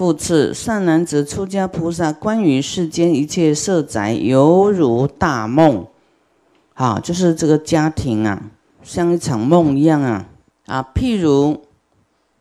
[0.00, 5.86] 复次，善男子出家菩萨关于世间一切色宅，犹如大梦。
[6.72, 8.44] 啊，就是这个家庭啊，
[8.82, 10.26] 像一场梦一样啊
[10.64, 10.90] 啊！
[10.94, 11.64] 譬如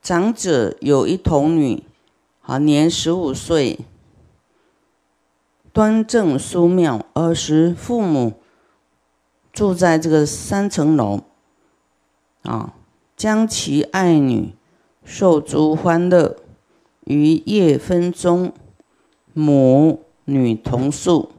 [0.01, 1.83] 长者有一童女，
[2.43, 3.79] 啊，年十五岁，
[5.73, 8.35] 端正淑妙，儿时父母
[9.51, 11.23] 住在这个三层楼，
[12.44, 12.73] 啊，
[13.17, 14.55] 将其爱女
[15.03, 16.38] 受诸欢乐，
[17.09, 18.53] 于夜分中，
[19.34, 21.31] 母女同宿。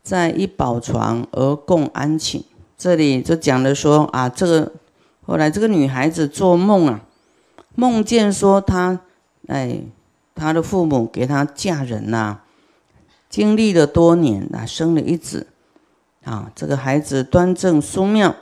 [0.00, 2.42] 在一宝床而共安寝，
[2.78, 4.72] 这里就讲了说啊，这个
[5.20, 7.04] 后来这个女孩子做梦啊，
[7.74, 9.00] 梦见说她，
[9.48, 9.82] 哎，
[10.34, 12.40] 她的父母给她嫁人呐，
[13.28, 15.48] 经历了多年啊，生了一子，
[16.24, 18.34] 啊，这个孩子端正淑妙，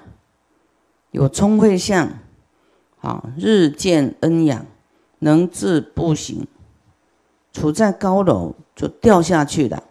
[1.10, 2.10] 有聪慧相，
[3.00, 4.64] 啊，日渐恩养，
[5.18, 6.46] 能自步行，
[7.56, 9.82] 处在高楼就掉下去了，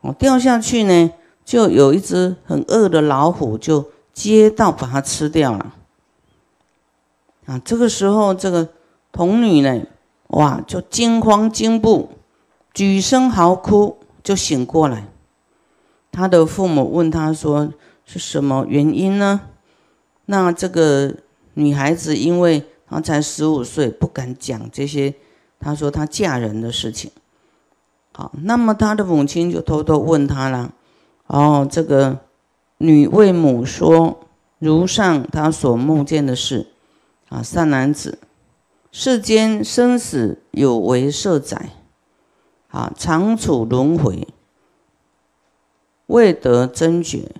[0.00, 1.12] 哦，掉下去呢。
[1.44, 5.74] 就有一只很饿的老虎，就接到把它吃掉了。
[7.46, 8.68] 啊，这个时候这个
[9.10, 9.82] 童女呢，
[10.28, 12.10] 哇，就惊慌惊怖，
[12.72, 15.08] 举声嚎哭，就醒过来。
[16.12, 17.72] 他的父母问他说
[18.06, 19.40] ：“是什么原因呢？”
[20.26, 21.16] 那这个
[21.54, 25.14] 女孩子因为她才十五岁，不敢讲这些。
[25.60, 27.12] 她说她嫁人的事情。
[28.12, 30.72] 好，那么她的母亲就偷偷问她了。
[31.28, 32.18] 哦，这个
[32.78, 34.18] 女为母说
[34.58, 36.66] ：“如上他所梦见的事，
[37.28, 38.18] 啊，善男子，
[38.90, 41.70] 世间生死有为色载，
[42.68, 44.26] 啊，常处轮回，
[46.06, 47.30] 未得真觉，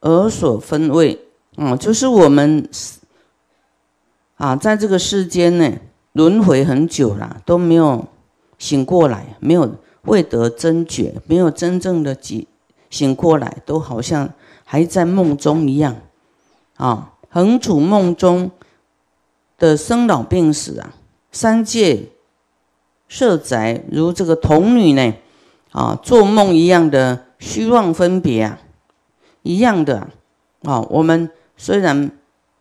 [0.00, 2.66] 而所分位，啊，就是我们
[4.36, 5.76] 啊，在这个世间呢，
[6.12, 8.06] 轮回很久了，都没有
[8.58, 12.46] 醒过来，没有未得真觉，没有真正的醒。”
[12.90, 14.28] 醒过来，都好像
[14.64, 15.94] 还在梦中一样，
[16.74, 18.50] 啊，横处梦中
[19.56, 20.92] 的生老病死啊，
[21.30, 22.08] 三界
[23.08, 25.14] 色宅如这个童女呢，
[25.70, 28.58] 啊，做梦一样的虚妄分别啊，
[29.42, 30.08] 一样的
[30.64, 30.80] 啊。
[30.90, 32.10] 我们虽然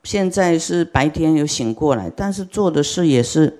[0.09, 3.59] 现在是白天有醒过来，但是做的事也是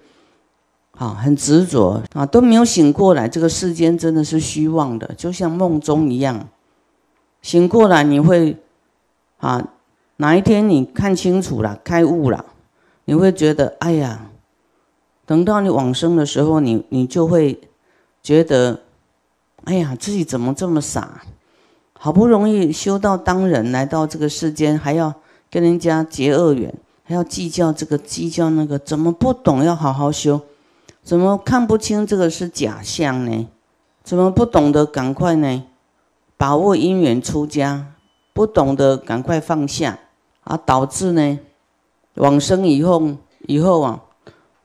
[0.98, 3.30] 啊，很执着啊，都没有醒过来。
[3.30, 6.48] 这个世间真的是虚妄的，就像梦中一样。
[7.44, 8.58] 醒过来，你会
[9.38, 9.64] 啊，
[10.16, 12.44] 哪一天你看清楚了、开悟了，
[13.06, 14.32] 你会觉得，哎呀，
[15.28, 17.62] 等到你往生的时候，你你就会
[18.24, 18.82] 觉得，
[19.66, 21.22] 哎呀，自己怎么这么傻？
[21.94, 25.14] 好不容易修到当人，来到这个世间，还要
[25.50, 26.74] 跟人家结恶缘，
[27.04, 30.42] 还要计较这个计较那个，怎么不懂要好好修？
[31.04, 33.48] 怎么看不清这个是假象呢？
[34.04, 35.64] 怎么不懂得赶快呢？
[36.38, 37.94] 把握因缘出家，
[38.34, 40.00] 不懂得赶快放下
[40.44, 41.40] 啊，导致呢
[42.16, 43.16] 往生以后
[43.48, 44.04] 以后啊，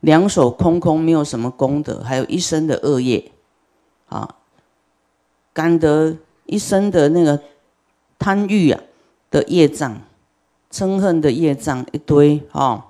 [0.01, 3.33] 两手空空，没有什么功德，还有一生的恶业
[4.09, 4.37] 啊，
[5.53, 6.17] 感得
[6.47, 7.41] 一生的那个
[8.19, 8.81] 贪欲啊
[9.31, 10.01] 的业障、
[10.75, 12.83] 嗔恨的业障一堆哦，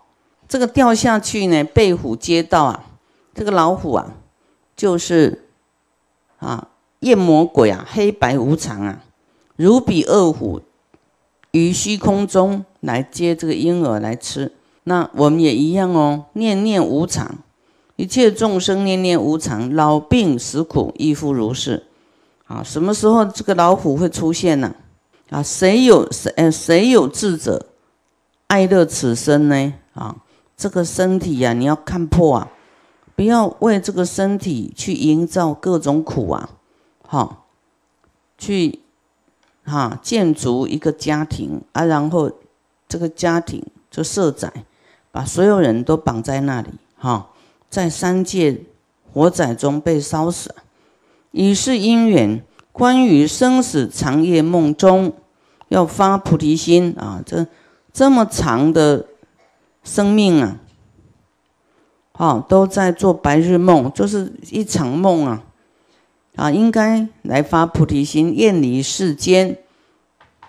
[0.49, 2.87] 这个掉下去呢，被虎接到啊，
[3.35, 4.15] 这个老虎啊，
[4.75, 5.45] 就是
[6.39, 6.69] 啊。
[7.01, 9.05] 夜魔鬼啊，黑白无常啊，
[9.57, 10.63] 如比恶虎
[11.51, 14.53] 于虚空中来接这个婴儿来吃。
[14.85, 17.37] 那我们也一样哦，念念无常，
[17.97, 21.85] 一切众生念念无常，老病死苦亦复如是。
[22.47, 24.75] 啊，什么时候这个老虎会出现呢？
[25.29, 27.67] 啊，谁有谁呃谁有智者
[28.55, 29.75] 爱乐此生呢？
[29.95, 30.15] 啊，
[30.57, 32.49] 这个身体呀，你要看破啊，
[33.17, 36.51] 不要为这个身体去营造各种苦啊。
[37.05, 37.49] 好，
[38.39, 38.79] 去
[39.65, 42.31] 哈建筑一个家庭啊，然后
[42.87, 43.61] 这个家庭
[43.91, 44.53] 就设载，
[45.11, 47.31] 把所有人都绑在那里哈，
[47.69, 48.63] 在三界
[49.13, 50.55] 火灾中被烧死，
[51.33, 52.41] 以是因缘，
[52.71, 55.13] 关于生死长夜梦中
[55.71, 57.45] 要发菩提心啊，这
[57.95, 59.07] 这么长的
[59.85, 60.59] 生命啊，
[62.13, 65.45] 好都在做白日梦，就是一场梦啊。
[66.35, 69.57] 啊，应该来发菩提心，厌离世间，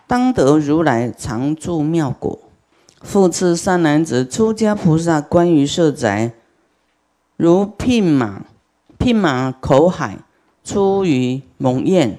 [0.07, 2.39] 当得如来常住妙果。
[3.01, 6.33] 复次，善男子，出家菩萨关于色宅，
[7.37, 8.45] 如牝马，
[8.97, 10.17] 牝马口海，
[10.63, 12.17] 出于猛焰，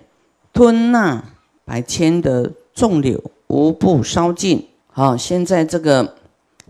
[0.52, 1.24] 吞纳
[1.64, 4.68] 百千的众柳，无不烧尽。
[4.98, 6.14] 好，现在这个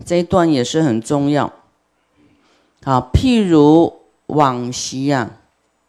[0.03, 1.53] 这一段也是很重要。
[2.83, 5.31] 好，譬如往昔呀。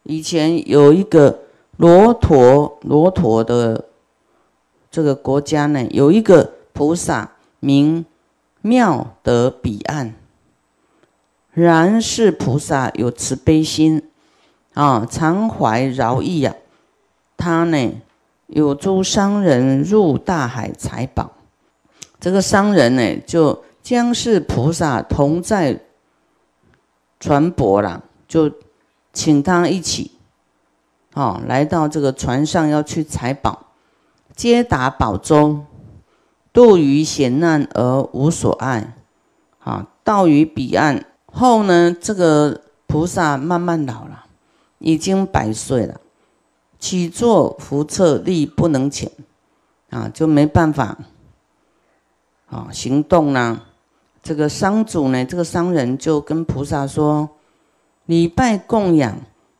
[0.03, 1.41] 以前有一个
[1.75, 3.89] 罗陀罗陀的
[4.89, 8.05] 这个国家呢，有一个菩萨名
[8.61, 10.15] 妙德彼岸。
[11.51, 14.09] 然是菩萨有慈悲心
[14.75, 16.55] 啊，常怀饶益呀。
[17.35, 18.01] 他呢，
[18.47, 21.33] 有诸商人入大海财宝，
[22.19, 25.79] 这个商人呢，就将是菩萨同在
[27.19, 28.51] 船舶了，就
[29.13, 30.11] 请他一起，
[31.13, 33.67] 哦，来到这个船上要去采宝，
[34.35, 35.65] 皆达宝洲，
[36.51, 38.95] 渡于险难而无所碍，
[39.59, 41.05] 啊，到于彼岸。
[41.31, 44.25] 后呢，这个菩萨慢慢老了，
[44.79, 46.01] 已经百岁了，
[46.79, 49.11] 起坐扶侧力不能前，
[49.89, 50.97] 啊，就没办法，
[52.49, 53.61] 啊，行动啦。
[54.21, 57.29] 这个商主呢，这个商人就跟菩萨说
[58.05, 59.17] ：“礼拜供养，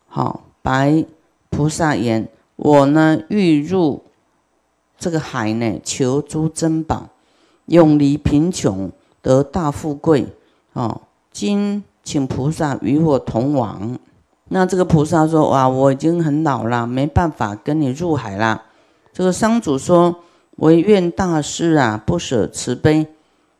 [0.07, 1.05] 好，白
[1.49, 4.03] 菩萨言：我呢欲入
[4.97, 7.09] 这个海呢，求诸珍宝，
[7.67, 8.91] 永离贫穷，
[9.21, 10.27] 得大富贵，
[10.73, 11.01] 哦。”
[11.31, 13.97] 今请菩萨与我同往。
[14.49, 18.63] 那这个菩萨说：“哇，我已经很老了，没办法跟你入海了。”
[19.13, 20.13] 这个商主说
[20.59, 23.07] ：“唯愿大师啊，不舍慈悲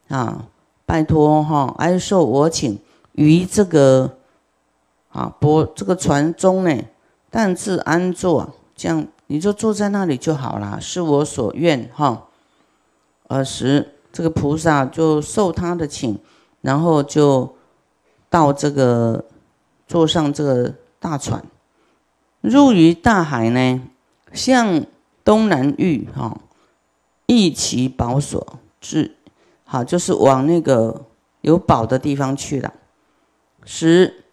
[0.08, 0.46] 啊，
[0.86, 2.80] 拜托哈，哀受我请
[3.14, 4.18] 于这个
[5.10, 6.76] 啊波这个船中呢，
[7.30, 12.28] 但自安坐，这样你就坐在那里就好了，是我所愿哈。”
[13.28, 16.18] 尔时，这个菩萨就受他的请，
[16.62, 17.56] 然后就。
[18.32, 19.26] 到这个
[19.88, 21.44] 坐上这个大船，
[22.42, 23.82] 入于大海呢，
[24.34, 24.86] 向
[25.24, 26.38] 东南域哈，
[27.30, 29.16] 一其宝所至，
[29.64, 31.06] 好就是往那个
[31.42, 32.74] 有宝的地方去了。
[33.64, 34.24] 十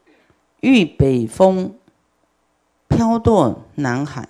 [0.61, 1.75] 遇北风，
[2.89, 4.27] 飘堕南海。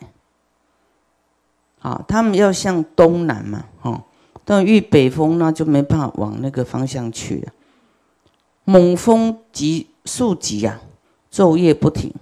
[1.78, 4.02] 好，他们要向东南嘛，哈，
[4.44, 7.52] 但遇北风那就没办法往那个方向去了。
[8.64, 10.80] 猛风急速急啊，
[11.30, 12.12] 昼夜不停，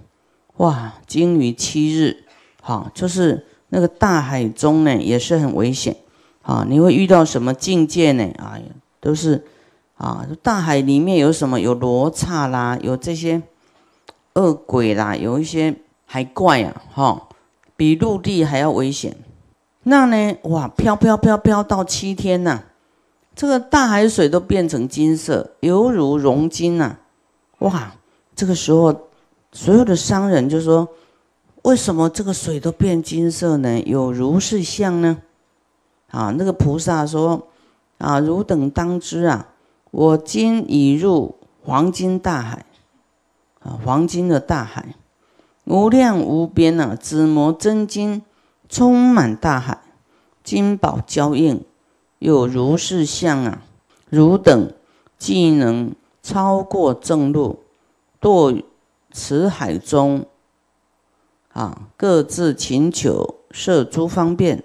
[0.57, 0.93] 哇！
[1.07, 2.23] 经于七日，
[2.61, 5.97] 好，就是那个大海中呢，也是很危险，
[6.45, 8.23] 啊，你会遇到什么境界呢？
[8.37, 8.65] 哎呀，
[8.99, 9.43] 都是
[9.97, 11.59] 啊，大海里面有什么？
[11.59, 13.41] 有罗刹啦，有这些
[14.33, 15.75] 恶鬼啦，有一些
[16.05, 17.29] 海怪啊，哈，
[17.75, 19.17] 比陆地还要危险。
[19.83, 22.61] 那呢，哇，飘飘飘飘到七天呐。
[23.35, 26.95] 这个大海水都变成金色，犹如熔金呐！
[27.59, 27.93] 哇，
[28.35, 29.09] 这个时候
[29.51, 30.87] 所有的商人就说
[31.63, 33.81] ：“为什么这个水都变金色呢？
[33.81, 35.17] 有如是相呢？”
[36.15, 37.49] 啊，那个菩萨说
[37.99, 39.49] ：“啊，汝等当知啊，
[39.91, 42.65] 我今已入黄金大海，
[43.59, 44.95] 啊，黄金的大海，
[45.65, 48.21] 无量无边呐，紫磨真金
[48.69, 49.81] 充满大海，
[50.41, 51.65] 金宝交映。”
[52.19, 53.61] 有如是相啊，
[54.09, 54.71] 汝等
[55.17, 57.59] 既能超过正路，
[58.21, 58.63] 堕
[59.11, 60.25] 此海中，
[61.51, 64.63] 啊，各自请求设诸方便，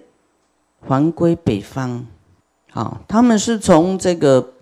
[0.81, 2.05] 还归北方。
[2.71, 4.53] 好，他们是从这个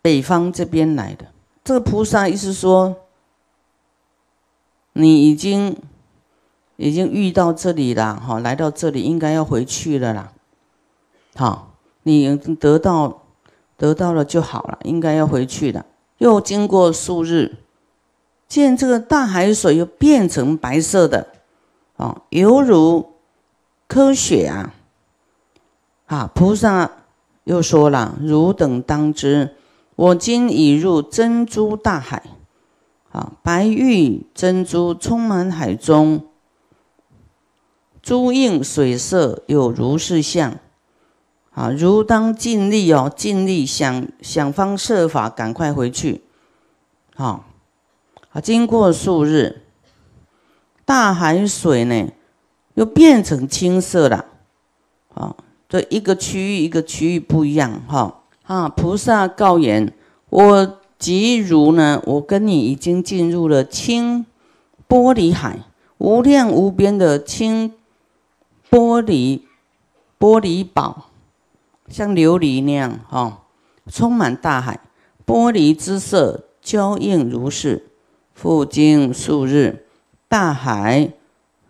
[0.00, 1.26] 北方这边来的。
[1.64, 2.96] 这个菩萨意思说，
[4.92, 5.76] 你已经
[6.76, 10.32] 已经遇到这里了，哈，来到这里应该要回去了啦，
[11.34, 11.70] 好。
[12.06, 13.22] 你得到
[13.78, 15.86] 得到了就好了，应该要回去的。
[16.18, 17.56] 又经过数日，
[18.46, 21.28] 见这个大海水又变成白色的，
[21.96, 23.14] 啊，犹如
[23.88, 24.74] 科学啊！
[26.14, 26.92] 啊，菩萨
[27.42, 29.56] 又说了：“汝等当知，
[29.96, 32.22] 我今已入珍珠大海，
[33.10, 36.24] 啊，白玉珍珠充满海中，
[38.00, 40.56] 珠映水色有如是相。”
[41.50, 46.22] 啊，如当尽力哦，尽力想想方设法赶快回去。
[47.16, 47.44] 好，
[48.30, 49.62] 啊，经过数日，
[50.84, 52.08] 大海水呢
[52.74, 54.26] 又变成青色了。
[55.14, 55.36] 啊，
[55.74, 57.82] 这一个区域一个区域不一样。
[57.88, 59.92] 哈，啊，菩萨告言：
[60.30, 64.24] 我即如呢，我跟你已经进入了清
[64.88, 65.58] 玻璃海，
[65.98, 67.72] 无量无边的清
[68.70, 69.40] 玻璃
[70.16, 71.10] 玻璃宝。
[71.88, 73.42] 像琉璃那样，哈，
[73.90, 74.78] 充满大海，
[75.26, 77.88] 玻璃之色娇映如是。
[78.32, 79.86] 复经数日，
[80.28, 81.10] 大海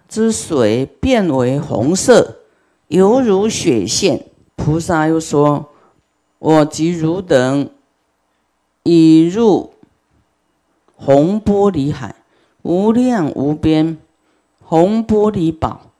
[0.06, 2.40] 之水变为红色，
[2.88, 4.26] 犹如雪线。
[4.56, 5.70] 菩萨又说
[6.38, 7.68] ：“我即汝等
[8.84, 9.74] 已入
[10.94, 12.14] 红玻璃海，
[12.62, 13.98] 无量无边
[14.62, 15.90] 红玻璃宝，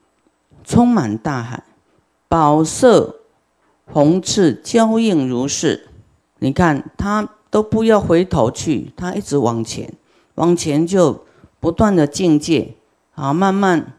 [0.62, 1.64] 充满大海，
[2.28, 3.16] 宝色
[3.86, 5.88] 红赤交映如是。
[6.38, 9.92] 你看他都不要回头去，他一直往前，
[10.36, 11.24] 往前就
[11.58, 12.74] 不断的境界，
[13.14, 13.94] 啊，慢慢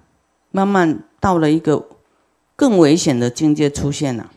[0.52, 1.86] 慢慢到了一个
[2.56, 4.32] 更危险的境界出现了。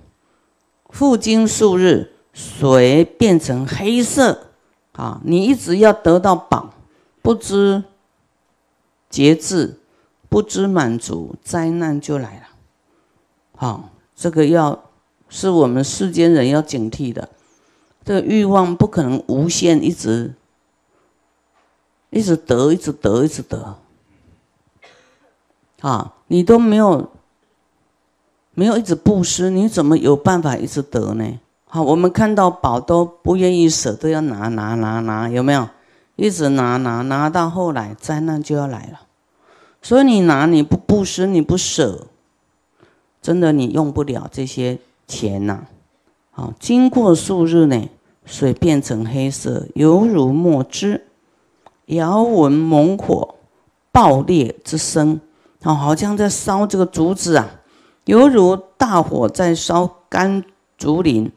[0.90, 4.44] 复经数日，水变成黑色。
[4.92, 6.74] 啊，你一直要得到宝，
[7.22, 7.84] 不知
[9.08, 9.78] 节制，
[10.28, 12.42] 不知满足，灾难就来了。
[13.54, 14.90] 好，这个要
[15.28, 17.28] 是我们世间人要警惕的。
[18.04, 20.34] 这个欲望不可能无限，一直
[22.10, 23.78] 一直得，一直得，一直得。
[25.80, 27.08] 啊，你都没有
[28.58, 31.38] 没有一直布施，你怎么有办法一直得呢？
[31.66, 35.68] 好，我们看到宝都不愿意舍，都要拿拿拿拿，有没有？
[36.16, 39.02] 一直拿拿拿到后来，灾难就要来了。
[39.80, 42.08] 所以你拿你不布施，你不舍，
[43.22, 45.68] 真的你用不了这些钱呐。
[46.32, 47.88] 好，经过数日呢，
[48.24, 51.06] 水变成黑色，犹如墨汁，
[51.86, 53.36] 遥闻猛火
[53.92, 55.20] 爆裂之声，
[55.62, 57.48] 哦，好像在烧这个竹子啊，
[58.08, 60.42] 犹如大火在烧干
[60.78, 61.30] 竹林。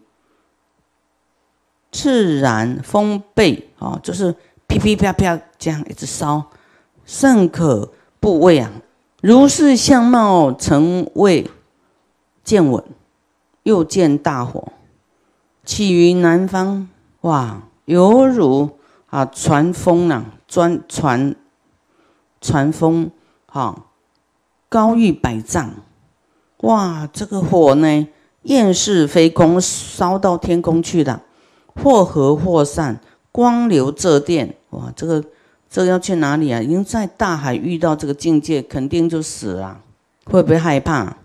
[1.92, 4.34] 自然风背啊，就是
[4.68, 6.46] 噼噼啪啪这样一直烧，
[7.04, 8.72] 甚可怖畏啊！
[9.22, 11.52] 如是相貌，曾未
[12.46, 12.82] 见闻，
[13.64, 14.72] 又见大火
[15.66, 16.88] 起于南方，
[17.20, 18.70] 哇，犹如
[19.10, 21.36] 啊传风呐，专传
[22.40, 23.12] 传风，
[23.48, 23.88] 哈，
[24.70, 25.72] 高逾百丈，
[26.62, 28.08] 哇，这个火呢，
[28.44, 31.22] 焰势飞空，烧到天空去了。
[31.82, 33.00] 或合或散，
[33.32, 35.24] 光流这电，哇，这个
[35.70, 36.62] 这个要去哪里啊？
[36.62, 39.80] 已经在大海遇到这个境界，肯定就死了，
[40.26, 41.16] 会不会害怕？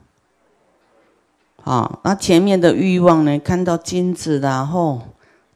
[1.65, 3.39] 啊，那前面的欲望呢？
[3.41, 5.03] 看到金子啦、后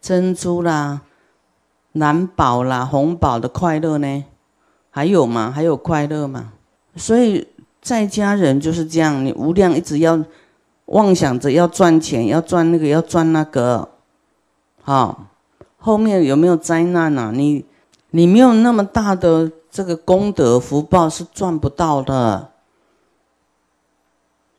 [0.00, 1.02] 珍珠啦、
[1.92, 4.25] 蓝宝啦、红宝的快乐呢？
[4.90, 5.52] 还有吗？
[5.54, 6.52] 还有快乐吗？
[6.96, 7.46] 所以
[7.80, 10.22] 在家人就是这样，你无量一直要
[10.87, 13.88] 妄想着要赚钱，要赚那个，要赚那个。
[14.82, 15.26] 好，
[15.78, 17.32] 后面有没有灾难啊？
[17.34, 17.64] 你
[18.10, 22.50] 你没有那么大的这个功德福报是赚不到的。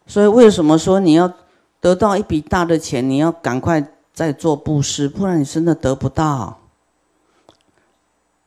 [0.07, 1.31] 所以为什么说你要
[1.79, 6.57] 得到一笔大的钱，你要赶快再做布施，不然你真的得不到。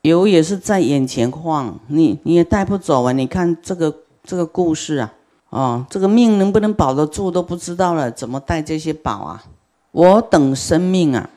[0.02, 3.12] 油也是在眼前晃，你你也带不走啊！
[3.12, 5.14] 你看这个这个故事啊，
[5.50, 9.44] 哦，这个命能不能保得住都不知道了，怎么带这些宝啊？
[9.92, 11.30] 我等生命啊！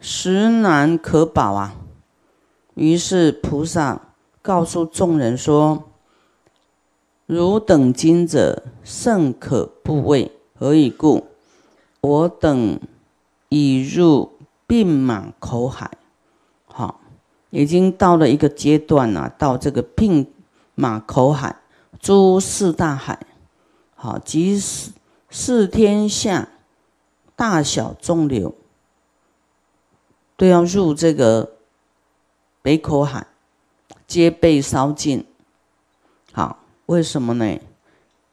[0.00, 1.76] 实难可保啊！
[2.74, 4.00] 于是菩萨
[4.42, 5.84] 告诉众人说
[7.26, 11.26] ：“汝等今者甚可怖畏，何以故？
[12.00, 12.80] 我等
[13.48, 14.32] 已入
[14.66, 15.90] 病马口海，
[16.66, 17.00] 好，
[17.50, 20.26] 已经到了一个阶段了，到这个病
[20.74, 21.56] 马口海，
[22.04, 23.18] 诸四大海，
[23.94, 24.92] 好，即四
[25.30, 26.50] 四天下
[27.34, 28.54] 大小众流。”
[30.36, 31.52] 都要入这个
[32.60, 33.26] 北口海，
[34.06, 35.24] 皆被烧尽。
[36.30, 37.58] 好，为什么呢？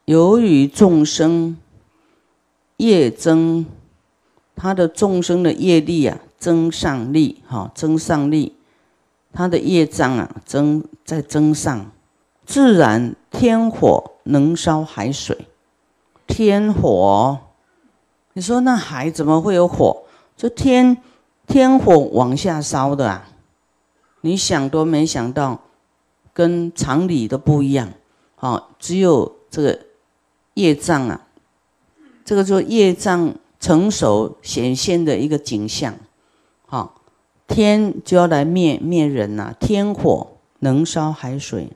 [0.03, 1.55] 由于众生
[2.75, 3.65] 业增，
[4.53, 8.57] 他的众生的业力啊，增上力，哈，增上力，
[9.31, 11.89] 他的业障啊，增在增上，
[12.51, 15.47] 自然天火能烧海水。
[16.27, 17.39] 天火，
[18.33, 20.03] 你说那海怎么会有火？
[20.35, 20.97] 这天。
[21.47, 23.27] 天火往下烧的啊，
[24.21, 25.59] 你想都没想到，
[26.33, 27.89] 跟常理都不一样。
[28.35, 29.79] 好，只有这个
[30.53, 31.27] 业障啊，
[32.23, 35.93] 这个就业障成熟显现的一个景象。
[36.67, 37.01] 好，
[37.47, 39.53] 天就要来灭灭人呐！
[39.59, 40.27] 天火
[40.59, 41.69] 能烧海水，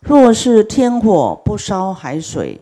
[0.00, 2.60] 若是天火不烧海水，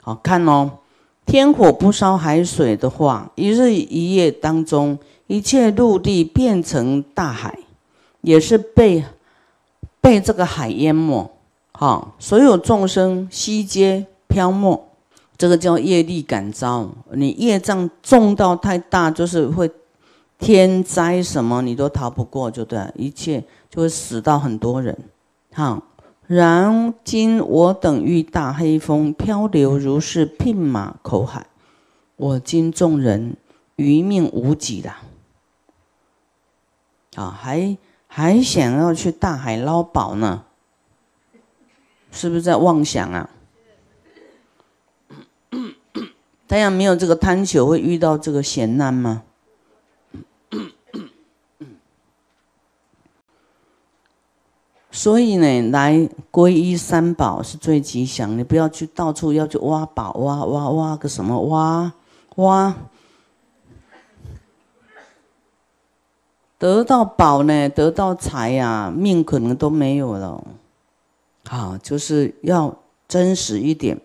[0.00, 0.78] 好看哦。
[1.26, 4.98] 天火不烧海水的话，一日一夜当中。
[5.26, 7.58] 一切陆地变成大海，
[8.22, 9.04] 也是被
[10.00, 11.30] 被这个海淹没。
[11.72, 14.88] 哈，所有众生悉皆漂没，
[15.36, 16.88] 这个叫业力感召。
[17.12, 19.70] 你业障重到太大，就是会
[20.38, 24.96] 天灾什么你都逃不过，就对，一切就会死到很多人。
[25.52, 25.82] 好，
[26.28, 31.46] 然今我等遇大黑风漂流如是牝马口海，
[32.16, 33.34] 我今众人
[33.76, 34.98] 余命无几了。
[37.14, 40.44] 啊，还还想要去大海捞宝呢？
[42.12, 43.30] 是不是在妄想啊？
[46.46, 49.22] 大家没有这个贪求，会遇到这个险难吗？
[54.98, 58.36] 所以呢，来皈依三宝是最吉祥。
[58.36, 61.92] 你不要去到处要去挖宝，挖挖挖个什么挖
[62.34, 62.74] 挖，
[66.58, 70.42] 得到宝呢，得到财呀，命可能都没有了。
[71.44, 72.76] 好，就是要
[73.06, 74.00] 真实一点。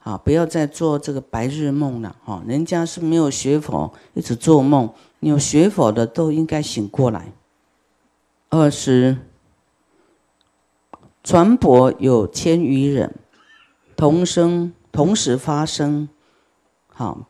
[0.00, 2.16] 好，不要再做这个白日梦了。
[2.24, 4.90] 哈，人家是没有学佛，一直做梦。
[5.20, 7.30] 有学佛的都应该醒过来。
[8.48, 9.16] 二十。
[11.24, 13.14] 船舶有千余人，
[13.96, 16.08] 同声同时发声，
[16.86, 17.26] 好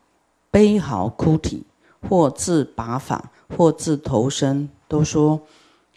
[0.50, 1.64] 悲嚎哭啼，
[2.08, 5.40] 或自拔法，或自投身，都说：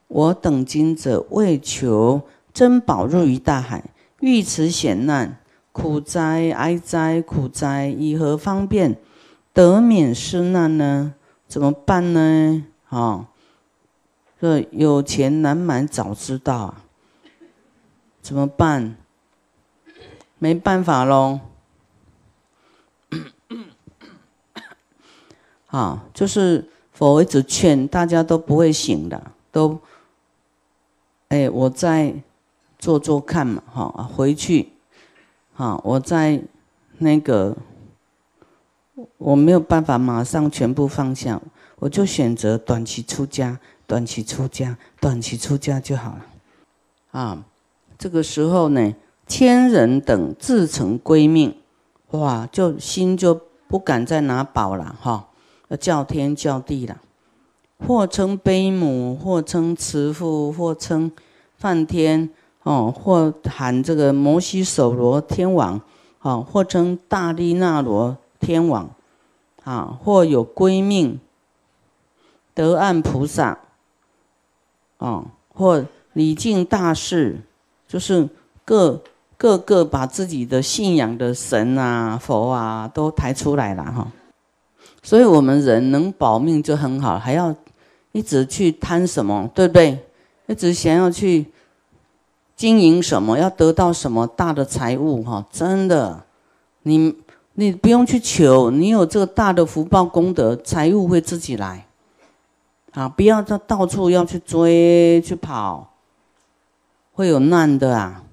[0.07, 2.21] 我等今者为求
[2.53, 5.39] 珍宝入于大海，遇此险难，
[5.71, 7.87] 苦哉哀哉苦哉！
[7.87, 8.97] 以何方便
[9.53, 11.13] 得免失难呢？
[11.47, 12.65] 怎么办呢？
[12.89, 13.27] 啊，
[14.39, 16.83] 这有钱难买早知道啊！
[18.21, 18.95] 怎么办？
[20.37, 21.39] 没办法喽。
[25.67, 29.79] 好，就是佛一直劝大家都不会醒的，都，
[31.29, 32.15] 哎，我再
[32.79, 34.71] 做做看嘛，哈，回去，
[35.53, 36.41] 好，我在
[36.97, 37.55] 那个，
[39.17, 41.39] 我没有办法马上全部放下，
[41.77, 46.25] 我就选择短期出家，短期出家，短期出家就好了，
[47.11, 47.45] 啊。
[48.01, 48.95] 这个时候呢，
[49.27, 51.55] 千人等自成归命，
[52.09, 55.27] 哇，就心就不敢再拿宝了哈，
[55.67, 56.97] 要叫天叫地了，
[57.77, 61.11] 或称悲母，或称慈父，或称
[61.55, 62.31] 梵天
[62.63, 65.79] 哦，或喊这个摩西首罗天王，
[66.21, 68.89] 哦，或称大利那罗天王，
[69.63, 71.19] 啊，或有归命
[72.55, 73.59] 得岸菩萨，
[74.97, 77.41] 哦，或礼敬大士。
[77.91, 78.25] 就是
[78.63, 79.01] 各
[79.35, 84.07] 各个把自己的信仰的神啊、佛啊都抬出来了哈，
[85.03, 87.53] 所以我们人能保命就很好，还要
[88.13, 89.99] 一直去贪什么，对不对？
[90.47, 91.47] 一直想要去
[92.55, 95.45] 经营什么，要得到什么大的财物哈？
[95.51, 96.23] 真的，
[96.83, 97.13] 你
[97.55, 101.85] 你不用去求，你有这个大的福报功德，财物会自己来。
[102.93, 105.90] 啊，不要到到处要去追去跑。
[107.13, 108.23] 会有难的啊，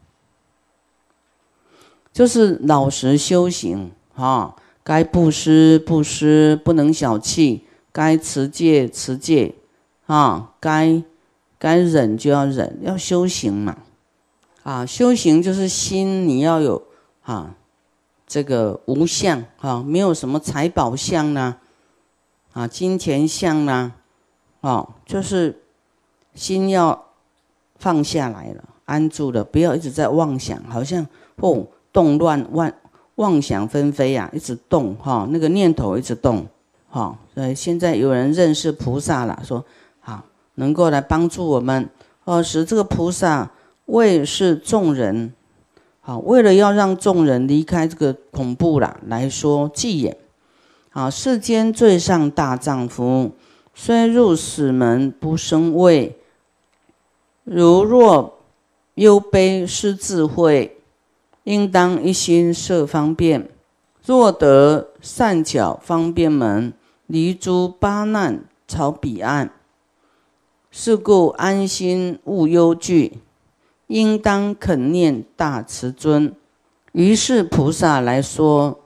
[2.12, 9.54] 就是老实修行啊，该布施布施，不能小气；该持戒持戒
[10.06, 11.02] 啊，该
[11.58, 13.78] 该忍就要忍，要修行嘛。
[14.62, 16.82] 啊，修行就是心你要有
[17.22, 17.54] 啊，
[18.26, 21.56] 这个无相啊，没有什么财宝相呢，
[22.52, 23.94] 啊，金钱相呢，
[24.60, 25.62] 哦，就是
[26.34, 27.07] 心要
[27.78, 28.64] 放下来了。
[28.84, 32.72] 安住了，不要一直在妄想，好像哦动乱妄
[33.16, 36.46] 妄想纷飞啊，一直动哈，那个念头一直动
[36.88, 37.18] 哈。
[37.34, 39.64] 所以现在有人认识菩萨了，说
[40.00, 41.88] 好能够来帮助我们
[42.24, 43.50] 哦，使这个菩萨
[43.86, 45.32] 为是众人
[46.00, 50.16] 好，为了要让众人离开这个恐怖了来说祭也。
[50.90, 53.32] 好，世间最上大丈夫，
[53.74, 56.17] 虽入死门不生畏，
[57.50, 58.34] 如若。
[58.94, 60.76] 忧悲失智慧，
[61.44, 63.48] 应当一心设方便。
[64.04, 66.72] 若得善巧方便门，
[67.06, 69.52] 离诸八难朝彼岸。
[70.72, 73.18] 是故安心勿忧惧，
[73.86, 76.34] 应当肯念大慈尊。
[76.90, 78.80] 于是菩萨来说：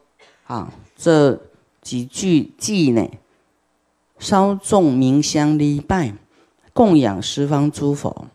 [0.45, 1.41] 啊，这
[1.81, 3.09] 几句偈呢，
[4.19, 6.13] 稍众明香礼拜，
[6.75, 8.27] 供养十方诸佛。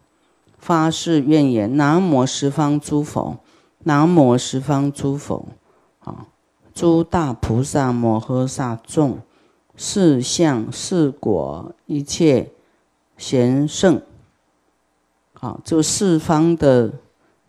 [0.67, 3.37] 发誓愿言：南无十方诸佛，
[3.83, 5.45] 南无十方诸佛，
[5.99, 6.27] 啊，
[6.73, 9.19] 诸大菩萨摩诃萨众，
[9.77, 12.51] 四相四果一切
[13.15, 14.01] 贤圣，
[15.31, 16.91] 好，就四方的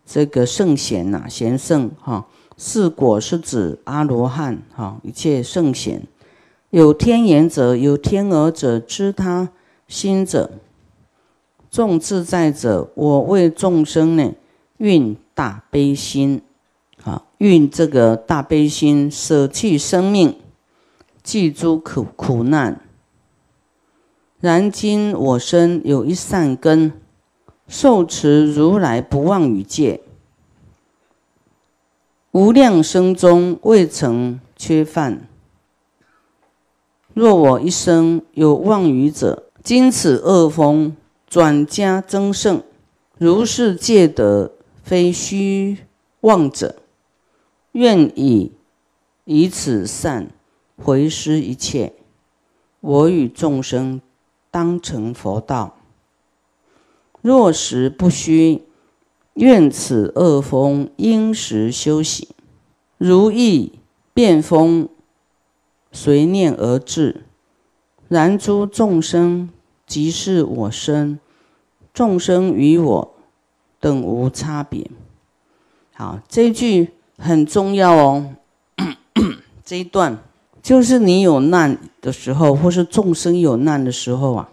[0.05, 6.07] 这个圣贤呐，贤圣哈，四果是指阿罗汉哈，一切圣贤，
[6.69, 9.49] 有天眼者，有天耳者，知他
[9.89, 10.51] 心者。
[11.71, 14.33] 众自在者，我为众生呢，
[14.77, 16.41] 运大悲心，
[17.03, 20.35] 啊，运这个大悲心，舍弃生命，
[21.21, 22.81] 济诸苦苦难，
[24.39, 26.91] 然今我身有一善根，
[27.67, 30.01] 受持如来不妄语戒，
[32.31, 35.27] 无量生中未曾缺犯。
[37.13, 40.95] 若我一生有妄语者，今此恶风
[41.29, 42.63] 转加增盛，
[43.17, 45.77] 如是戒得非虚
[46.21, 46.77] 妄者，
[47.73, 48.51] 愿以
[49.25, 50.31] 以此善
[50.75, 51.93] 回施一切，
[52.79, 54.01] 我与众生
[54.49, 55.77] 当成佛道。
[57.21, 58.63] 若实不虚，
[59.35, 62.29] 愿此恶风应时休息，
[62.97, 63.73] 如意
[64.13, 64.89] 变风。
[65.91, 67.23] 随念而至，
[68.07, 69.49] 然诸众生
[69.89, 71.19] 即是我身，
[71.95, 73.15] 众生与我
[73.79, 74.87] 等无差别。
[75.95, 78.35] 好，这一句很重要哦。
[79.65, 80.19] 这一段
[80.61, 84.49] 就是你有难的时候，或是众生有难的时候啊。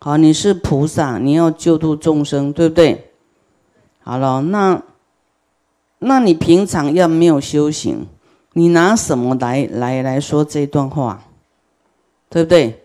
[0.00, 3.12] 好，你是菩萨，你要救度众生，对不对？
[4.02, 4.82] 好了，那
[5.98, 8.06] 那你平常要没有修行？
[8.54, 11.24] 你拿什么来来来说这段话，
[12.30, 12.82] 对不对？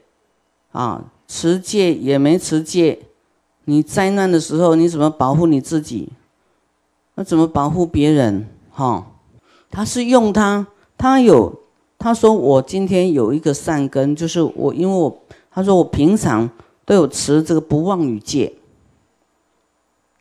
[0.72, 2.98] 啊，持戒也没持戒，
[3.66, 6.10] 你灾难的时候你怎么保护你自己？
[7.14, 8.48] 那怎么保护别人？
[8.72, 9.12] 哈，
[9.70, 10.66] 他是用他，
[10.98, 11.62] 他有
[12.00, 16.50] 他说我今天有一个善根，就是我因为我他说我平常
[16.84, 18.54] 都有持这个不妄语戒，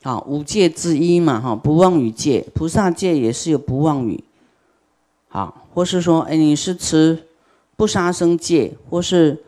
[0.03, 4.23] 好五戒之一嘛，哈，不妄语戒，菩萨戒也是有不妄语。
[5.29, 7.25] 好，或是说，哎，你是持
[7.77, 9.43] 不杀生戒，或是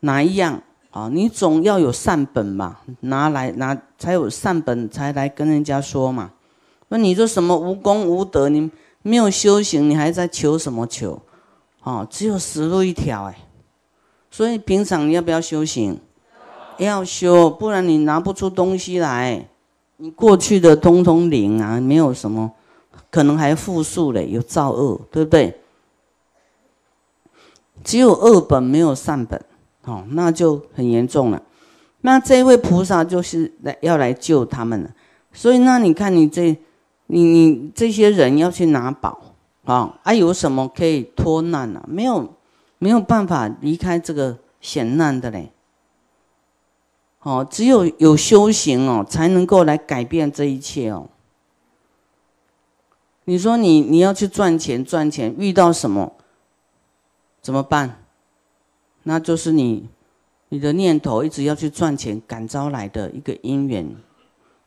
[0.00, 0.62] 哪一样？
[0.90, 6.32] 啊，你总要有善本嘛，拿来拿才有善本，才来跟人家说嘛。
[6.88, 8.70] 那你说什么无功无德，你
[9.02, 11.22] 没有修行，你还在求什么求？
[11.84, 13.38] 哦，只有死路一条哎。
[14.30, 16.00] 所以平常你要不要修行？
[16.78, 19.46] 要修，不然你拿不出东西来。
[19.98, 22.50] 你过去的通通零啊，没有什么。
[23.10, 25.60] 可能还复数嘞，有造恶，对不对？
[27.84, 29.44] 只有恶本没有善本，
[29.84, 31.42] 哦，那就很严重了。
[32.02, 34.90] 那这位菩萨就是来要来救他们了。
[35.32, 36.58] 所以，那你看你这，
[37.06, 41.82] 你你这些人要去拿宝，啊，啊，有什么可以脱难呢？
[41.86, 42.34] 没有，
[42.78, 45.52] 没有办法离开这个险难的嘞。
[47.22, 51.08] 哦，只有有修行哦，才能够来改变这一切哦。
[53.24, 56.14] 你说你你要去赚钱赚钱，遇到什么
[57.42, 57.99] 怎么办？
[59.10, 59.88] 那就是你
[60.50, 63.96] 你的念头一直要去赚钱，感召来的一个因缘，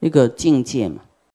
[0.02, 1.02] 一个境界嘛。